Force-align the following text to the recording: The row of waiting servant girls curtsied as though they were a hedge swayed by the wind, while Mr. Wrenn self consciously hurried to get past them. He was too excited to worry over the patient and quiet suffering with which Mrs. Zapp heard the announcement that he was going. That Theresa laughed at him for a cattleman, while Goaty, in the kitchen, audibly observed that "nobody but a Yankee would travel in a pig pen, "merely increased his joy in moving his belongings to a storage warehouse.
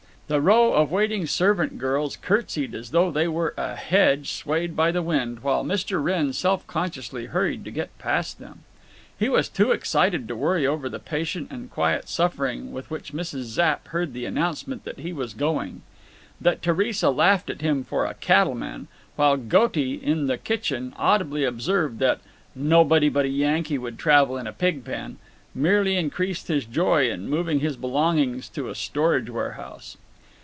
The 0.27 0.39
row 0.39 0.71
of 0.75 0.89
waiting 0.91 1.25
servant 1.25 1.77
girls 1.77 2.15
curtsied 2.15 2.73
as 2.73 2.91
though 2.91 3.11
they 3.11 3.27
were 3.27 3.53
a 3.57 3.75
hedge 3.75 4.31
swayed 4.31 4.77
by 4.77 4.89
the 4.89 5.01
wind, 5.01 5.41
while 5.41 5.65
Mr. 5.65 6.01
Wrenn 6.01 6.31
self 6.31 6.65
consciously 6.67 7.25
hurried 7.25 7.65
to 7.65 7.69
get 7.71 7.89
past 7.97 8.39
them. 8.39 8.59
He 9.19 9.27
was 9.27 9.49
too 9.49 9.71
excited 9.73 10.29
to 10.29 10.35
worry 10.37 10.65
over 10.65 10.87
the 10.87 10.99
patient 11.01 11.51
and 11.51 11.69
quiet 11.69 12.07
suffering 12.07 12.71
with 12.71 12.89
which 12.89 13.11
Mrs. 13.11 13.41
Zapp 13.41 13.89
heard 13.89 14.13
the 14.13 14.23
announcement 14.23 14.85
that 14.85 14.99
he 14.99 15.11
was 15.11 15.33
going. 15.33 15.81
That 16.39 16.61
Theresa 16.61 17.09
laughed 17.09 17.49
at 17.49 17.59
him 17.59 17.83
for 17.83 18.05
a 18.05 18.13
cattleman, 18.13 18.87
while 19.17 19.35
Goaty, 19.35 19.95
in 19.95 20.27
the 20.27 20.37
kitchen, 20.37 20.93
audibly 20.95 21.43
observed 21.43 21.99
that 21.99 22.21
"nobody 22.55 23.09
but 23.09 23.25
a 23.25 23.27
Yankee 23.27 23.77
would 23.77 23.99
travel 23.99 24.37
in 24.37 24.47
a 24.47 24.53
pig 24.53 24.85
pen, 24.85 25.17
"merely 25.53 25.97
increased 25.97 26.47
his 26.47 26.63
joy 26.63 27.09
in 27.11 27.27
moving 27.29 27.59
his 27.59 27.75
belongings 27.75 28.47
to 28.47 28.69
a 28.69 28.75
storage 28.75 29.29
warehouse. 29.29 29.97